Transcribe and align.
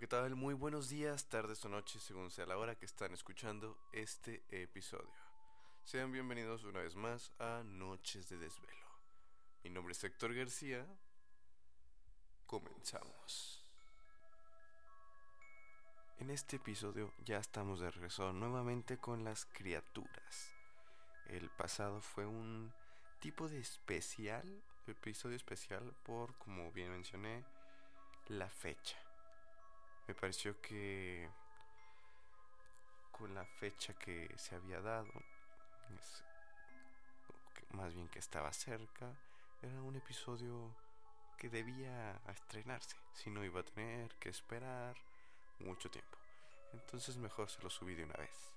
¿qué 0.00 0.06
tal? 0.06 0.34
Muy 0.34 0.54
buenos 0.54 0.88
días, 0.88 1.28
tardes 1.28 1.62
o 1.66 1.68
noches, 1.68 2.02
según 2.02 2.30
sea 2.30 2.46
la 2.46 2.56
hora 2.56 2.74
que 2.74 2.86
están 2.86 3.12
escuchando 3.12 3.76
este 3.92 4.42
episodio. 4.48 5.12
Sean 5.84 6.10
bienvenidos 6.10 6.64
una 6.64 6.80
vez 6.80 6.96
más 6.96 7.30
a 7.38 7.62
Noches 7.64 8.30
de 8.30 8.38
Desvelo. 8.38 8.86
Mi 9.62 9.68
nombre 9.68 9.92
es 9.92 10.02
Héctor 10.02 10.32
García. 10.32 10.86
Comenzamos. 12.46 13.62
En 16.16 16.30
este 16.30 16.56
episodio 16.56 17.12
ya 17.22 17.36
estamos 17.36 17.80
de 17.80 17.90
regreso 17.90 18.32
nuevamente 18.32 18.96
con 18.96 19.22
las 19.22 19.44
criaturas. 19.44 20.54
El 21.26 21.50
pasado 21.50 22.00
fue 22.00 22.24
un 22.24 22.72
tipo 23.18 23.50
de 23.50 23.58
especial, 23.58 24.62
episodio 24.86 25.36
especial 25.36 25.94
por, 26.04 26.38
como 26.38 26.72
bien 26.72 26.90
mencioné, 26.90 27.44
la 28.28 28.48
fecha 28.48 28.96
me 30.10 30.14
pareció 30.16 30.60
que 30.60 31.30
con 33.12 33.32
la 33.32 33.44
fecha 33.44 33.94
que 33.94 34.28
se 34.36 34.56
había 34.56 34.80
dado, 34.80 35.12
más 37.70 37.94
bien 37.94 38.08
que 38.08 38.18
estaba 38.18 38.52
cerca, 38.52 39.06
era 39.62 39.80
un 39.80 39.94
episodio 39.94 40.74
que 41.38 41.48
debía 41.48 42.20
estrenarse, 42.26 42.96
si 43.12 43.30
no 43.30 43.44
iba 43.44 43.60
a 43.60 43.62
tener 43.62 44.12
que 44.16 44.30
esperar 44.30 44.96
mucho 45.60 45.88
tiempo. 45.88 46.18
Entonces 46.72 47.16
mejor 47.16 47.48
se 47.48 47.62
lo 47.62 47.70
subí 47.70 47.94
de 47.94 48.02
una 48.02 48.14
vez. 48.14 48.52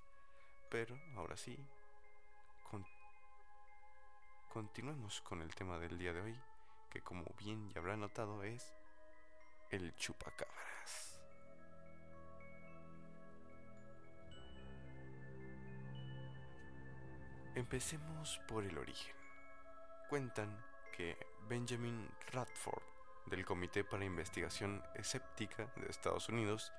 Pero 0.70 0.98
ahora 1.14 1.36
sí, 1.36 1.56
continuemos 4.48 5.20
con 5.20 5.40
el 5.40 5.54
tema 5.54 5.78
del 5.78 5.98
día 5.98 6.12
de 6.12 6.20
hoy, 6.20 6.36
que 6.90 7.00
como 7.00 7.24
bien 7.38 7.70
ya 7.70 7.78
habrá 7.78 7.96
notado 7.96 8.42
es 8.42 8.74
el 9.70 9.94
chupacabras. 9.94 11.13
Empecemos 17.54 18.40
por 18.48 18.64
el 18.64 18.76
origen. 18.76 19.14
Cuentan 20.08 20.56
que 20.96 21.16
Benjamin 21.48 22.10
Radford, 22.32 22.82
del 23.26 23.44
Comité 23.44 23.84
para 23.84 24.04
Investigación 24.04 24.82
Escéptica 24.96 25.72
de 25.76 25.88
Estados 25.88 26.28
Unidos, 26.28 26.72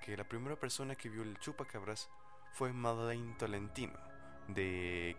que 0.00 0.16
la 0.16 0.22
primera 0.22 0.54
persona 0.54 0.94
que 0.94 1.08
vio 1.08 1.22
el 1.22 1.36
chupacabras 1.38 2.08
fue 2.52 2.72
Madeleine 2.72 3.34
Tolentino, 3.36 3.98
de. 4.48 5.16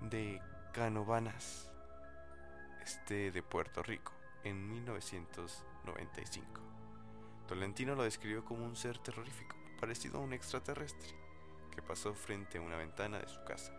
De 0.00 0.42
Canovanas, 0.72 1.70
este 2.82 3.30
de 3.30 3.42
Puerto 3.42 3.82
Rico, 3.82 4.12
en 4.44 4.68
1995. 4.68 6.60
Tolentino 7.46 7.94
lo 7.94 8.04
describió 8.04 8.44
como 8.44 8.64
un 8.64 8.74
ser 8.74 8.98
terrorífico, 8.98 9.59
parecido 9.80 10.18
a 10.18 10.22
un 10.22 10.34
extraterrestre, 10.34 11.08
que 11.74 11.82
pasó 11.82 12.14
frente 12.14 12.58
a 12.58 12.60
una 12.60 12.76
ventana 12.76 13.18
de 13.18 13.28
su 13.28 13.42
casa. 13.44 13.72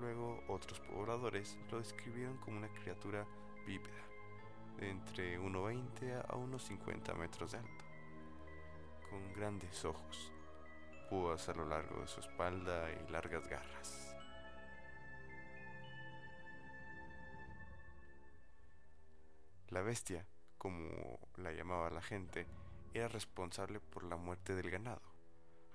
Luego 0.00 0.42
otros 0.48 0.80
pobladores 0.80 1.58
lo 1.70 1.78
describieron 1.78 2.38
como 2.38 2.56
una 2.56 2.68
criatura 2.68 3.26
bípeda, 3.66 4.02
de 4.78 4.90
entre 4.90 5.38
1,20 5.38 6.24
a 6.28 6.36
unos 6.36 6.64
50 6.64 7.14
metros 7.14 7.52
de 7.52 7.58
alto, 7.58 7.84
con 9.10 9.32
grandes 9.34 9.84
ojos, 9.84 10.32
púas 11.10 11.48
a 11.48 11.54
lo 11.54 11.66
largo 11.66 12.00
de 12.00 12.08
su 12.08 12.20
espalda 12.20 12.90
y 12.90 13.10
largas 13.10 13.46
garras. 13.48 14.16
La 19.68 19.82
bestia, 19.82 20.26
como 20.56 21.18
la 21.36 21.52
llamaba 21.52 21.90
la 21.90 22.00
gente, 22.00 22.46
era 22.96 23.08
responsable 23.08 23.78
por 23.78 24.04
la 24.04 24.16
muerte 24.16 24.54
del 24.54 24.70
ganado, 24.70 25.02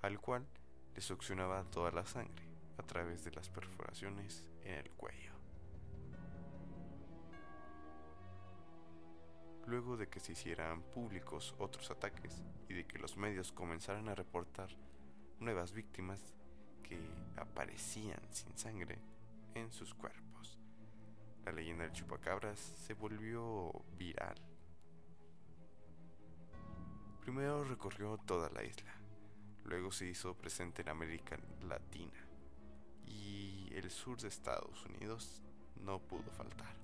al 0.02 0.20
cual 0.20 0.48
le 0.96 1.02
succionaba 1.02 1.64
toda 1.66 1.92
la 1.92 2.06
sangre 2.06 2.44
a 2.78 2.84
través 2.84 3.24
de 3.24 3.32
las 3.32 3.48
perforaciones 3.50 4.48
en 4.64 4.74
el 4.74 4.90
cuello. 4.92 5.32
Luego 9.68 9.98
de 9.98 10.10
que 10.10 10.20
se 10.20 10.32
hicieran 10.32 10.82
públicos 10.82 11.54
otros 11.60 11.92
ataques 11.92 12.42
y 12.68 12.74
de 12.74 12.86
que 12.88 12.98
los 12.98 13.16
medios 13.16 13.52
comenzaran 13.52 14.10
a 14.10 14.16
reportar 14.16 14.70
nuevas 15.40 15.72
víctimas 15.72 16.34
que 16.82 17.00
aparecían 17.38 18.20
sin 18.32 18.58
sangre 18.58 19.00
en 19.54 19.72
sus 19.72 19.94
cuerpos, 19.94 20.60
la 21.46 21.52
leyenda 21.52 21.84
del 21.84 21.94
chupacabras 21.94 22.60
se 22.60 22.96
volvió 22.96 23.72
viral 23.98 24.51
Primero 27.22 27.64
recorrió 27.64 28.18
toda 28.18 28.50
la 28.50 28.64
isla, 28.64 28.92
luego 29.64 29.92
se 29.92 30.08
hizo 30.08 30.34
presente 30.34 30.82
en 30.82 30.90
América 30.90 31.38
Latina 31.62 32.28
y 33.06 33.70
el 33.74 33.90
sur 33.92 34.20
de 34.20 34.28
Estados 34.28 34.84
Unidos 34.86 35.42
no 35.86 36.00
pudo 36.00 36.30
faltar. 36.32 36.76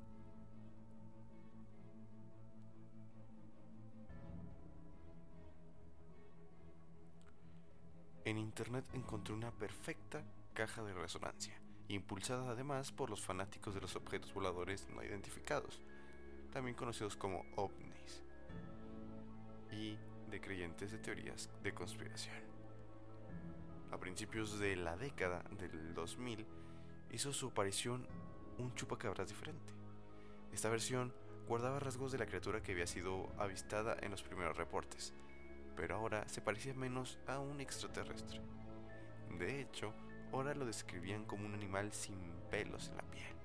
En 8.25 8.37
internet 8.37 8.85
encontré 8.93 9.33
una 9.33 9.51
perfecta 9.51 10.21
caja 10.53 10.83
de 10.83 10.93
resonancia, 10.93 11.59
impulsada 11.87 12.51
además 12.51 12.91
por 12.91 13.09
los 13.09 13.25
fanáticos 13.25 13.73
de 13.73 13.81
los 13.81 13.95
objetos 13.95 14.33
voladores 14.33 14.87
no 14.93 15.03
identificados, 15.03 15.81
también 16.51 16.75
conocidos 16.75 17.15
como 17.15 17.45
ovnis. 17.55 18.23
Y 19.71 19.97
de 20.29 20.41
creyentes 20.41 20.91
de 20.91 20.97
teorías 20.97 21.49
de 21.63 21.73
conspiración. 21.73 22.35
A 23.91 23.99
principios 23.99 24.59
de 24.59 24.75
la 24.75 24.97
década 24.97 25.43
del 25.57 25.93
2000 25.93 26.45
hizo 27.11 27.31
su 27.33 27.47
aparición 27.47 28.07
un 28.57 28.73
chupacabras 28.75 29.29
diferente. 29.29 29.73
Esta 30.51 30.69
versión 30.69 31.13
guardaba 31.47 31.79
rasgos 31.79 32.11
de 32.11 32.17
la 32.17 32.25
criatura 32.25 32.61
que 32.61 32.73
había 32.73 32.87
sido 32.87 33.29
avistada 33.37 33.95
en 34.01 34.11
los 34.11 34.23
primeros 34.23 34.57
reportes, 34.57 35.13
pero 35.75 35.95
ahora 35.95 36.27
se 36.27 36.41
parecía 36.41 36.73
menos 36.73 37.19
a 37.27 37.39
un 37.39 37.61
extraterrestre. 37.61 38.41
De 39.37 39.61
hecho, 39.61 39.93
ahora 40.33 40.53
lo 40.53 40.65
describían 40.65 41.25
como 41.25 41.45
un 41.45 41.53
animal 41.53 41.93
sin 41.93 42.19
pelos 42.49 42.89
en 42.89 42.97
la 42.97 43.03
piel, 43.03 43.35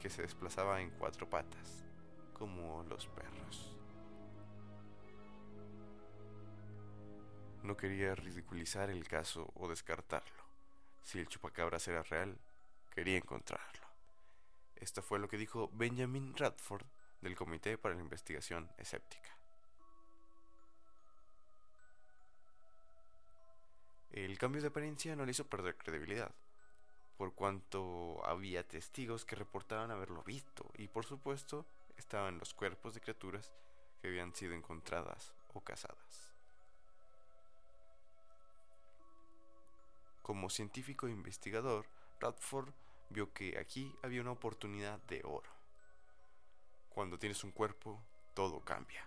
que 0.00 0.10
se 0.10 0.22
desplazaba 0.22 0.80
en 0.80 0.90
cuatro 0.90 1.28
patas, 1.28 1.84
como 2.34 2.82
los 2.84 3.06
perros. 3.06 3.75
No 7.66 7.76
quería 7.76 8.14
ridiculizar 8.14 8.90
el 8.90 9.08
caso 9.08 9.50
o 9.56 9.68
descartarlo. 9.68 10.44
Si 11.02 11.18
el 11.18 11.26
chupacabras 11.26 11.88
era 11.88 12.04
real, 12.04 12.38
quería 12.94 13.16
encontrarlo. 13.16 13.88
Esto 14.76 15.02
fue 15.02 15.18
lo 15.18 15.28
que 15.28 15.36
dijo 15.36 15.68
Benjamin 15.72 16.36
Radford 16.36 16.86
del 17.20 17.34
Comité 17.34 17.76
para 17.76 17.96
la 17.96 18.02
Investigación 18.02 18.70
Escéptica. 18.78 19.36
El 24.10 24.38
cambio 24.38 24.62
de 24.62 24.68
apariencia 24.68 25.16
no 25.16 25.24
le 25.24 25.32
hizo 25.32 25.48
perder 25.48 25.76
credibilidad, 25.76 26.32
por 27.16 27.34
cuanto 27.34 28.24
había 28.24 28.62
testigos 28.62 29.24
que 29.24 29.34
reportaban 29.34 29.90
haberlo 29.90 30.22
visto 30.22 30.70
y 30.74 30.86
por 30.86 31.04
supuesto 31.04 31.66
estaban 31.96 32.38
los 32.38 32.54
cuerpos 32.54 32.94
de 32.94 33.00
criaturas 33.00 33.52
que 34.00 34.06
habían 34.06 34.32
sido 34.36 34.54
encontradas 34.54 35.34
o 35.52 35.62
cazadas. 35.62 36.35
Como 40.26 40.50
científico 40.50 41.06
e 41.06 41.12
investigador, 41.12 41.86
Radford 42.18 42.74
vio 43.10 43.32
que 43.32 43.56
aquí 43.60 43.94
había 44.02 44.22
una 44.22 44.32
oportunidad 44.32 44.98
de 45.06 45.22
oro. 45.22 45.48
Cuando 46.88 47.16
tienes 47.16 47.44
un 47.44 47.52
cuerpo, 47.52 48.02
todo 48.34 48.58
cambia. 48.58 49.06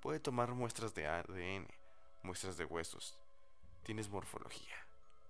Puede 0.00 0.20
tomar 0.20 0.54
muestras 0.54 0.94
de 0.94 1.08
ADN, 1.08 1.66
muestras 2.22 2.56
de 2.56 2.66
huesos. 2.66 3.18
Tienes 3.82 4.08
morfología, 4.10 4.76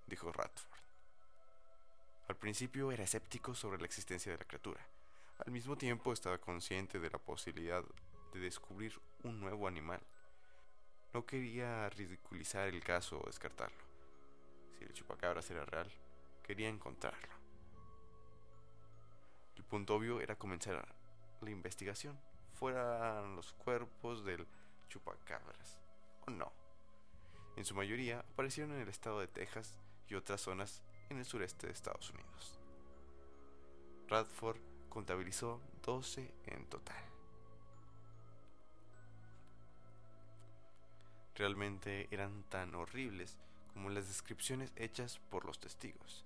dijo 0.07 0.31
Radford. 0.31 0.83
Al 2.29 2.37
principio 2.37 2.93
era 2.93 3.05
escéptico 3.05 3.55
sobre 3.55 3.79
la 3.79 3.87
existencia 3.87 4.33
de 4.33 4.37
la 4.37 4.45
criatura. 4.45 4.87
Al 5.39 5.51
mismo 5.53 5.75
tiempo 5.79 6.13
estaba 6.13 6.37
consciente 6.37 7.01
de 7.01 7.09
la 7.09 7.19
posibilidad 7.19 7.83
de 8.35 8.41
descubrir 8.41 9.01
un 9.23 9.41
nuevo 9.41 9.67
animal. 9.67 10.03
No 11.15 11.25
quería 11.25 11.89
ridiculizar 11.89 12.69
el 12.69 12.85
caso 12.85 13.23
o 13.23 13.27
descartarlo 13.27 13.90
chupacabras 14.93 15.51
era 15.51 15.65
real, 15.65 15.91
quería 16.43 16.69
encontrarlo. 16.69 17.29
El 19.57 19.65
punto 19.65 19.95
obvio 19.95 20.21
era 20.21 20.37
comenzar 20.37 20.87
la 21.41 21.51
investigación, 21.51 22.19
fueran 22.55 23.37
los 23.37 23.53
cuerpos 23.53 24.25
del 24.25 24.47
chupacabras 24.89 25.81
o 26.27 26.31
no. 26.31 26.53
En 27.57 27.65
su 27.65 27.75
mayoría 27.75 28.21
aparecieron 28.21 28.73
en 28.73 28.81
el 28.81 28.89
estado 28.89 29.21
de 29.21 29.29
Texas 29.29 29.79
y 30.09 30.15
otras 30.15 30.41
zonas 30.41 30.83
en 31.09 31.19
el 31.19 31.25
sureste 31.25 31.67
de 31.67 31.73
Estados 31.73 32.11
Unidos. 32.11 32.59
Radford 34.09 34.61
contabilizó 34.89 35.61
12 35.83 36.35
en 36.47 36.67
total. 36.67 37.05
Realmente 41.35 42.09
eran 42.11 42.43
tan 42.45 42.75
horribles 42.75 43.39
como 43.73 43.91
las 43.91 44.09
descripciones 44.09 44.73
hechas 44.77 45.19
por 45.31 45.45
los 45.45 45.59
testigos, 45.59 46.25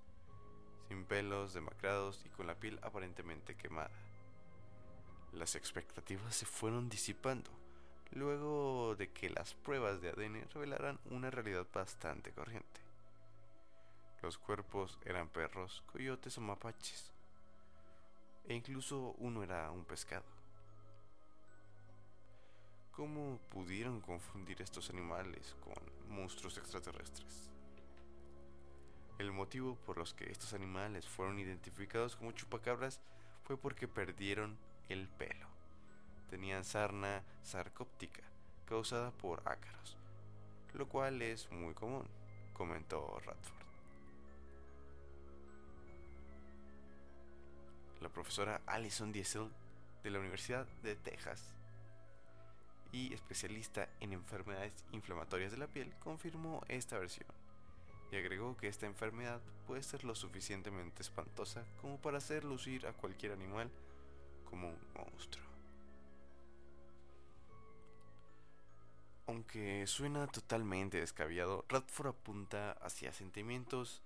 sin 0.88 1.04
pelos, 1.04 1.54
demacrados 1.54 2.22
y 2.24 2.28
con 2.28 2.46
la 2.46 2.54
piel 2.54 2.78
aparentemente 2.82 3.56
quemada. 3.56 3.90
Las 5.32 5.54
expectativas 5.54 6.36
se 6.36 6.46
fueron 6.46 6.88
disipando 6.88 7.50
luego 8.12 8.94
de 8.96 9.10
que 9.10 9.30
las 9.30 9.54
pruebas 9.54 10.00
de 10.00 10.10
ADN 10.10 10.48
revelaran 10.52 11.00
una 11.10 11.30
realidad 11.30 11.66
bastante 11.72 12.30
corriente. 12.32 12.80
Los 14.22 14.38
cuerpos 14.38 14.98
eran 15.04 15.28
perros, 15.28 15.82
coyotes 15.92 16.38
o 16.38 16.40
mapaches, 16.40 17.10
e 18.46 18.54
incluso 18.54 19.14
uno 19.18 19.42
era 19.42 19.70
un 19.70 19.84
pescado. 19.84 20.33
¿Cómo 22.96 23.40
pudieron 23.50 24.00
confundir 24.00 24.62
estos 24.62 24.88
animales 24.88 25.56
con 25.64 25.74
monstruos 26.16 26.58
extraterrestres? 26.58 27.50
El 29.18 29.32
motivo 29.32 29.74
por 29.84 29.98
los 29.98 30.14
que 30.14 30.30
estos 30.30 30.54
animales 30.54 31.08
fueron 31.08 31.40
identificados 31.40 32.14
como 32.14 32.30
chupacabras 32.30 33.00
fue 33.42 33.56
porque 33.56 33.88
perdieron 33.88 34.56
el 34.88 35.08
pelo. 35.08 35.48
Tenían 36.30 36.62
sarna 36.62 37.24
sarcóptica 37.42 38.22
causada 38.64 39.10
por 39.10 39.40
ácaros, 39.40 39.96
lo 40.72 40.88
cual 40.88 41.20
es 41.20 41.50
muy 41.50 41.74
común, 41.74 42.06
comentó 42.52 43.18
Radford. 43.24 43.66
La 48.00 48.08
profesora 48.08 48.62
Alison 48.66 49.10
Diesel 49.10 49.50
de 50.04 50.10
la 50.12 50.20
Universidad 50.20 50.68
de 50.84 50.94
Texas 50.94 51.53
y 52.94 53.12
especialista 53.12 53.88
en 53.98 54.12
enfermedades 54.12 54.84
inflamatorias 54.92 55.50
de 55.50 55.58
la 55.58 55.66
piel 55.66 55.92
confirmó 55.98 56.62
esta 56.68 56.96
versión 56.96 57.26
y 58.12 58.16
agregó 58.16 58.56
que 58.56 58.68
esta 58.68 58.86
enfermedad 58.86 59.40
puede 59.66 59.82
ser 59.82 60.04
lo 60.04 60.14
suficientemente 60.14 61.02
espantosa 61.02 61.64
como 61.80 62.00
para 62.00 62.18
hacer 62.18 62.44
lucir 62.44 62.86
a 62.86 62.92
cualquier 62.92 63.32
animal 63.32 63.68
como 64.48 64.68
un 64.68 64.78
monstruo. 64.94 65.44
Aunque 69.26 69.88
suena 69.88 70.28
totalmente 70.28 71.00
descabellado, 71.00 71.64
Radford 71.68 72.08
apunta 72.08 72.72
hacia 72.72 73.12
sentimientos 73.12 74.04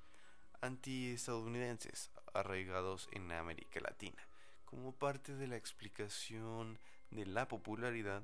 anti-estadounidenses 0.62 2.10
arraigados 2.32 3.06
en 3.12 3.30
América 3.32 3.80
Latina, 3.80 4.26
como 4.64 4.92
parte 4.92 5.34
de 5.34 5.46
la 5.46 5.56
explicación 5.56 6.78
de 7.10 7.26
la 7.26 7.48
popularidad 7.48 8.22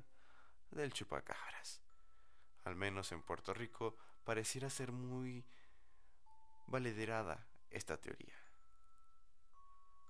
del 0.71 0.93
chupacabras. 0.93 1.81
Al 2.63 2.75
menos 2.75 3.11
en 3.11 3.21
Puerto 3.21 3.53
Rico 3.53 3.95
pareciera 4.23 4.69
ser 4.69 4.91
muy 4.91 5.45
valederada 6.67 7.45
esta 7.69 7.97
teoría. 7.97 8.35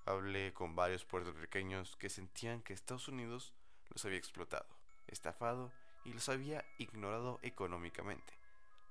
Hablé 0.06 0.54
con 0.54 0.76
varios 0.76 1.04
puertorriqueños 1.04 1.96
que 1.98 2.10
sentían 2.10 2.62
que 2.62 2.74
Estados 2.74 3.08
Unidos 3.08 3.54
los 3.90 4.06
había 4.06 4.18
explotado, 4.18 4.68
estafado 5.08 5.72
y 6.04 6.14
los 6.14 6.30
había 6.30 6.64
ignorado 6.78 7.40
económicamente, 7.42 8.34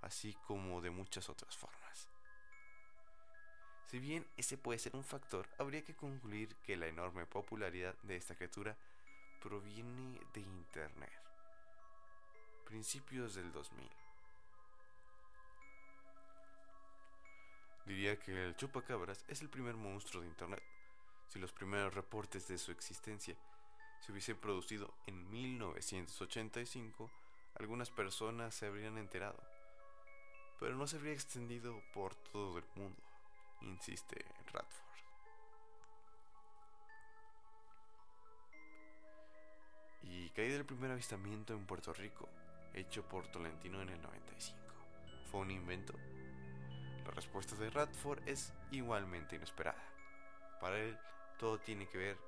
así 0.03 0.35
como 0.47 0.83
de 0.83 0.91
muchas 0.91 1.29
otras 1.29 1.57
formas. 1.57 2.09
Si 3.87 4.01
bien 4.01 4.27
ese 4.37 4.59
puede 4.59 4.81
ser 4.81 4.97
un 4.97 5.05
factor, 5.05 5.49
habría 5.59 5.85
que 5.85 5.95
concluir 5.95 6.57
que 6.57 6.77
la 6.77 6.89
enorme 6.89 7.27
popularidad 7.27 7.95
de 8.03 8.17
esta 8.17 8.35
criatura 8.35 8.77
proviene 9.41 10.21
de 10.33 10.41
Internet. 10.41 11.24
Principios 12.65 13.35
del 13.35 13.53
2000. 13.53 13.89
Diría 17.87 18.19
que 18.19 18.47
el 18.47 18.57
chupacabras 18.57 19.25
es 19.29 19.43
el 19.43 19.51
primer 19.51 19.75
monstruo 19.75 20.23
de 20.23 20.29
Internet 20.29 20.63
si 21.35 21.41
los 21.41 21.53
primeros 21.53 21.93
reportes 21.93 22.47
de 22.47 22.59
su 22.59 22.71
existencia 22.71 23.35
se 24.01 24.13
hubiesen 24.13 24.37
producido 24.37 24.95
en 25.07 25.29
1985, 25.31 27.11
algunas 27.57 27.91
personas 27.91 28.55
se 28.55 28.67
habrían 28.67 28.99
enterado, 28.99 29.43
pero 30.61 30.77
no 30.77 30.87
se 30.87 30.97
habría 30.97 31.13
extendido 31.13 31.83
por 31.93 32.15
todo 32.15 32.59
el 32.59 32.65
mundo, 32.77 33.03
insiste 33.63 34.25
Radford. 34.53 34.85
Y 40.03 40.31
caído 40.31 40.59
el 40.59 40.67
primer 40.67 40.93
avistamiento 40.93 41.53
en 41.53 41.67
Puerto 41.67 41.93
Rico, 41.93 42.29
hecho 42.75 43.03
por 43.09 43.27
Tolentino 43.29 43.81
en 43.81 43.91
el 43.91 44.03
95. 44.03 44.59
¿Fue 45.31 45.41
un 45.41 45.51
invento? 45.51 45.95
La 47.05 47.11
respuesta 47.11 47.55
de 47.57 47.71
Radford 47.71 48.27
es 48.27 48.53
igualmente 48.71 49.37
inesperada. 49.37 49.83
Para 50.61 50.79
él, 50.79 50.99
todo 51.39 51.59
tiene 51.59 51.89
que 51.89 51.99
ver 51.99 52.19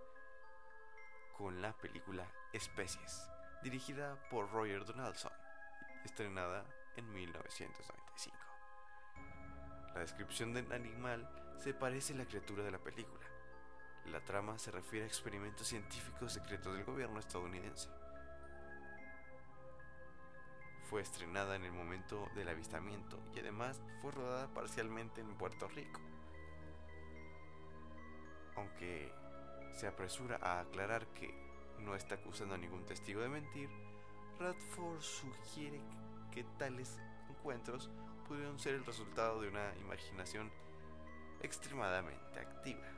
con 1.36 1.60
la 1.60 1.72
película 1.72 2.26
Especies, 2.52 3.28
dirigida 3.62 4.16
por 4.30 4.50
Roger 4.50 4.84
Donaldson, 4.84 5.32
estrenada 6.04 6.64
en 6.96 7.12
1995. 7.12 8.36
La 9.94 10.00
descripción 10.00 10.52
del 10.54 10.70
animal 10.72 11.28
se 11.58 11.74
parece 11.74 12.12
a 12.12 12.16
la 12.16 12.26
criatura 12.26 12.62
de 12.62 12.70
la 12.70 12.78
película. 12.78 13.26
La 14.06 14.20
trama 14.20 14.58
se 14.58 14.70
refiere 14.70 15.04
a 15.04 15.08
experimentos 15.08 15.66
científicos 15.66 16.32
secretos 16.32 16.74
del 16.74 16.84
gobierno 16.84 17.18
estadounidense. 17.18 17.88
Fue 20.90 21.02
estrenada 21.02 21.56
en 21.56 21.64
el 21.64 21.72
momento 21.72 22.28
del 22.34 22.48
avistamiento 22.48 23.18
y 23.34 23.40
además 23.40 23.80
fue 24.00 24.12
rodada 24.12 24.48
parcialmente 24.54 25.20
en 25.20 25.34
Puerto 25.34 25.68
Rico 25.68 26.00
aunque 28.56 29.12
se 29.72 29.86
apresura 29.86 30.38
a 30.42 30.60
aclarar 30.60 31.06
que 31.08 31.32
no 31.80 31.94
está 31.94 32.16
acusando 32.16 32.54
a 32.54 32.58
ningún 32.58 32.84
testigo 32.84 33.20
de 33.20 33.28
mentir, 33.28 33.68
Radford 34.40 35.00
sugiere 35.00 35.80
que 36.32 36.44
tales 36.58 36.98
encuentros 37.28 37.90
pudieron 38.26 38.58
ser 38.58 38.74
el 38.74 38.84
resultado 38.84 39.40
de 39.40 39.48
una 39.48 39.72
imaginación 39.80 40.50
extremadamente 41.42 42.40
activa. 42.40 42.95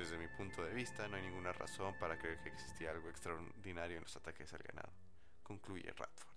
Desde 0.00 0.16
mi 0.16 0.28
punto 0.28 0.64
de 0.64 0.72
vista, 0.72 1.06
no 1.08 1.16
hay 1.16 1.22
ninguna 1.22 1.52
razón 1.52 1.94
para 1.98 2.16
creer 2.16 2.40
que 2.40 2.48
existía 2.48 2.90
algo 2.90 3.10
extraordinario 3.10 3.98
en 3.98 4.02
los 4.02 4.16
ataques 4.16 4.50
al 4.54 4.62
ganado, 4.62 4.90
concluye 5.42 5.92
Radford. 5.92 6.34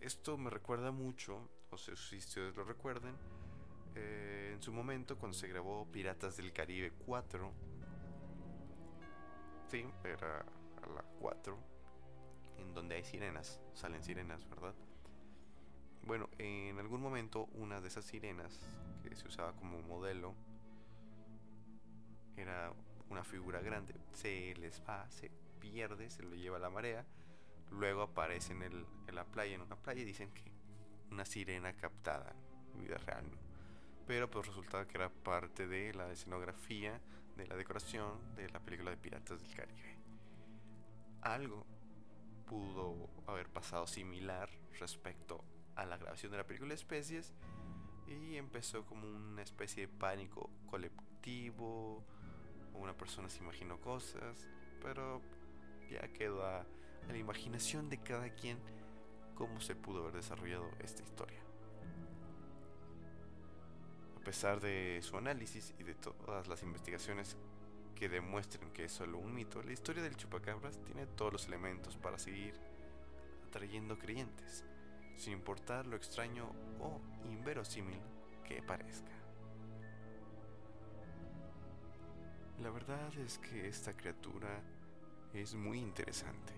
Esto 0.00 0.36
me 0.36 0.50
recuerda 0.50 0.90
mucho, 0.90 1.48
no 1.70 1.78
sé 1.78 1.94
si 1.94 2.16
ustedes 2.16 2.56
lo 2.56 2.64
recuerden, 2.64 3.14
eh, 3.94 4.50
en 4.52 4.60
su 4.60 4.72
momento 4.72 5.16
cuando 5.16 5.38
se 5.38 5.46
grabó 5.46 5.86
Piratas 5.92 6.38
del 6.38 6.52
Caribe 6.52 6.90
4. 7.06 7.52
Sí, 9.68 9.86
era 10.02 10.40
a 10.40 10.88
la 10.88 11.04
4. 11.20 11.56
En 12.58 12.74
donde 12.74 12.96
hay 12.96 13.04
sirenas, 13.04 13.60
salen 13.74 14.02
sirenas, 14.02 14.44
¿verdad? 14.50 14.74
Bueno, 16.02 16.28
en 16.38 16.80
algún 16.80 17.00
momento 17.00 17.44
una 17.52 17.80
de 17.80 17.86
esas 17.86 18.04
sirenas 18.04 18.58
que 19.04 19.14
se 19.14 19.28
usaba 19.28 19.52
como 19.54 19.80
modelo 19.82 20.34
era 22.36 22.72
una 23.10 23.24
figura 23.24 23.60
grande. 23.60 23.94
Se 24.12 24.54
les 24.56 24.82
va, 24.88 25.10
se 25.10 25.30
pierde, 25.60 26.10
se 26.10 26.22
lo 26.22 26.34
lleva 26.34 26.58
la 26.58 26.70
marea. 26.70 27.04
Luego 27.70 28.02
aparece 28.02 28.52
en, 28.52 28.62
el, 28.62 28.86
la 29.12 29.24
playa, 29.24 29.54
en 29.54 29.62
una 29.62 29.76
playa, 29.76 30.02
y 30.02 30.04
dicen 30.04 30.32
que 30.32 30.52
una 31.10 31.24
sirena 31.24 31.72
captada 31.74 32.34
vida 32.74 32.98
real. 32.98 33.24
pero 34.06 34.30
pues 34.30 34.46
resultaba 34.46 34.86
que 34.86 34.98
era 34.98 35.08
parte 35.08 35.66
de 35.66 35.94
la 35.94 36.10
escenografía, 36.10 37.00
de 37.36 37.46
la 37.46 37.56
decoración 37.56 38.34
de 38.34 38.48
la 38.50 38.60
película 38.60 38.90
de 38.90 38.96
Piratas 38.96 39.40
del 39.40 39.54
Caribe. 39.54 39.98
Algo 41.22 41.64
pudo 42.46 43.08
haber 43.26 43.48
pasado 43.48 43.86
similar 43.86 44.50
respecto 44.78 45.44
a 45.74 45.86
la 45.86 45.96
grabación 45.96 46.32
de 46.32 46.38
la 46.38 46.46
película 46.46 46.74
Especies 46.74 47.32
y 48.06 48.36
empezó 48.36 48.84
como 48.84 49.06
una 49.06 49.42
especie 49.42 49.86
de 49.86 49.92
pánico 49.92 50.50
colectivo, 50.66 52.04
una 52.74 52.96
persona 52.96 53.28
se 53.28 53.42
imaginó 53.42 53.80
cosas, 53.80 54.48
pero 54.82 55.20
ya 55.90 56.06
quedó 56.08 56.44
a 56.44 56.66
la 57.08 57.16
imaginación 57.16 57.88
de 57.88 57.98
cada 57.98 58.30
quien 58.30 58.58
cómo 59.34 59.60
se 59.60 59.74
pudo 59.74 60.02
haber 60.02 60.14
desarrollado 60.14 60.70
esta 60.80 61.02
historia. 61.02 61.40
A 64.16 64.24
pesar 64.24 64.60
de 64.60 65.00
su 65.02 65.16
análisis 65.16 65.74
y 65.78 65.82
de 65.82 65.94
todas 65.94 66.48
las 66.48 66.62
investigaciones 66.62 67.36
que 67.94 68.08
demuestren 68.08 68.72
que 68.72 68.84
es 68.84 68.92
solo 68.92 69.18
un 69.18 69.34
mito, 69.34 69.62
la 69.62 69.72
historia 69.72 70.02
del 70.02 70.16
chupacabras 70.16 70.80
tiene 70.82 71.06
todos 71.06 71.32
los 71.32 71.46
elementos 71.46 71.96
para 71.96 72.18
seguir 72.18 72.54
atrayendo 73.48 73.98
creyentes, 73.98 74.64
sin 75.16 75.34
importar 75.34 75.86
lo 75.86 75.96
extraño 75.96 76.50
o 76.80 77.00
inverosímil 77.30 78.00
que 78.44 78.62
parezca. 78.62 79.13
La 82.64 82.70
verdad 82.70 83.14
es 83.18 83.36
que 83.40 83.68
esta 83.68 83.94
criatura 83.94 84.48
es 85.34 85.54
muy 85.54 85.78
interesante. 85.80 86.54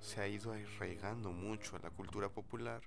Se 0.00 0.22
ha 0.22 0.26
ido 0.26 0.54
arraigando 0.54 1.32
mucho 1.32 1.76
a 1.76 1.78
la 1.80 1.90
cultura 1.90 2.30
popular 2.30 2.80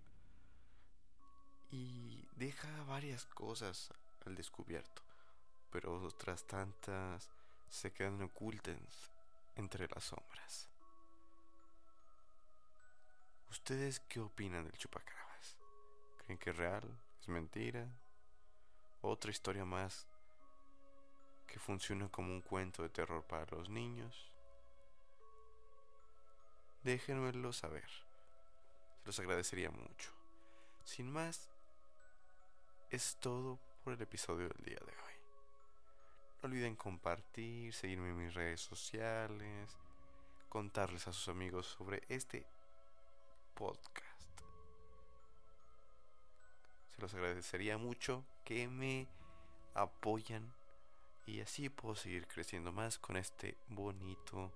y 1.70 2.28
deja 2.36 2.84
varias 2.86 3.28
cosas 3.28 3.94
al 4.26 4.34
descubierto, 4.34 5.04
pero 5.70 6.02
otras 6.02 6.48
tantas 6.48 7.30
se 7.70 7.94
quedan 7.94 8.20
ocultas 8.24 9.12
entre 9.58 9.88
las 9.88 10.06
sombras. 10.06 10.68
¿Ustedes 13.52 14.00
qué 14.00 14.20
opinan 14.20 14.64
del 14.64 14.80
chupacabras? 14.80 15.58
¿Creen 16.26 16.40
que 16.40 16.50
es 16.50 16.58
real? 16.58 17.00
¿Es 17.20 17.28
mentira? 17.28 17.88
¿Otra 19.02 19.30
historia 19.30 19.64
más 19.64 20.08
que 21.48 21.60
funciona 21.60 22.10
como 22.10 22.32
un 22.32 22.42
cuento 22.42 22.84
de 22.84 22.90
terror 22.90 23.24
para 23.24 23.46
los 23.56 23.70
niños? 23.70 24.32
Déjenmelo 26.84 27.54
saber. 27.54 27.90
Se 29.02 29.06
los 29.06 29.20
agradecería 29.20 29.70
mucho. 29.70 30.12
Sin 30.84 31.12
más, 31.12 31.50
es 32.90 33.18
todo 33.20 33.60
por 33.84 33.94
el 33.94 34.02
episodio 34.02 34.50
del 34.50 34.64
día 34.66 34.80
de 34.80 34.92
hoy. 34.92 35.14
No 36.42 36.50
olviden 36.50 36.76
compartir, 36.76 37.74
seguirme 37.74 38.10
en 38.10 38.18
mis 38.18 38.34
redes 38.34 38.62
sociales, 38.62 39.78
contarles 40.50 41.08
a 41.08 41.14
sus 41.14 41.28
amigos 41.30 41.68
sobre 41.68 42.02
este 42.10 42.46
podcast. 43.54 44.42
Se 46.96 47.02
los 47.02 47.14
agradecería 47.14 47.78
mucho 47.78 48.26
que 48.44 48.68
me 48.68 49.08
apoyan 49.76 50.52
y 51.26 51.42
así 51.42 51.70
puedo 51.70 51.96
seguir 51.96 52.28
creciendo 52.28 52.72
más 52.72 52.98
con 52.98 53.18
este 53.18 53.58
bonito 53.68 54.52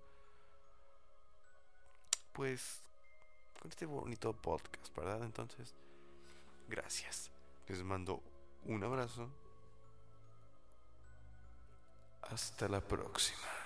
pues 2.35 2.83
con 3.59 3.69
este 3.69 3.85
bonito 3.85 4.33
podcast, 4.33 4.95
¿verdad? 4.95 5.23
Entonces, 5.23 5.73
gracias. 6.67 7.31
Les 7.67 7.81
mando 7.81 8.21
un 8.65 8.83
abrazo. 8.83 9.29
Hasta 12.23 12.67
la 12.67 12.81
próxima. 12.81 13.64